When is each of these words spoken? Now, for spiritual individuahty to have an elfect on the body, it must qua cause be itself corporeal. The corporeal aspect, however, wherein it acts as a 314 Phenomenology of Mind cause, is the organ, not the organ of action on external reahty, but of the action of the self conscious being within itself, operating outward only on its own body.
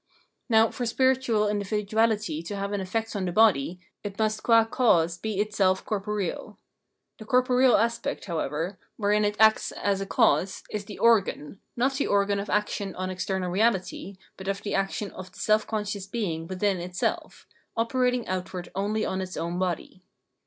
Now, 0.49 0.71
for 0.71 0.87
spiritual 0.87 1.45
individuahty 1.45 2.43
to 2.47 2.55
have 2.55 2.73
an 2.73 2.81
elfect 2.81 3.15
on 3.15 3.25
the 3.25 3.31
body, 3.31 3.79
it 4.03 4.17
must 4.17 4.41
qua 4.41 4.65
cause 4.65 5.15
be 5.15 5.39
itself 5.39 5.85
corporeal. 5.85 6.57
The 7.19 7.25
corporeal 7.25 7.77
aspect, 7.77 8.25
however, 8.25 8.79
wherein 8.97 9.23
it 9.23 9.35
acts 9.39 9.71
as 9.71 10.01
a 10.01 10.07
314 10.07 10.15
Phenomenology 10.15 10.37
of 10.39 10.57
Mind 10.57 10.57
cause, 10.57 10.63
is 10.71 10.85
the 10.85 10.99
organ, 10.99 11.59
not 11.75 11.93
the 11.97 12.07
organ 12.07 12.39
of 12.39 12.49
action 12.49 12.95
on 12.95 13.11
external 13.11 13.51
reahty, 13.51 14.17
but 14.37 14.47
of 14.47 14.63
the 14.63 14.73
action 14.73 15.11
of 15.11 15.31
the 15.31 15.39
self 15.39 15.67
conscious 15.67 16.07
being 16.07 16.47
within 16.47 16.79
itself, 16.79 17.45
operating 17.77 18.27
outward 18.27 18.69
only 18.73 19.05
on 19.05 19.21
its 19.21 19.37
own 19.37 19.59
body. 19.59 20.01